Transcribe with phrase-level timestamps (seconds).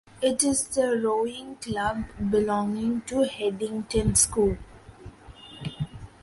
[0.19, 4.57] It is the rowing club belonging to Headington School.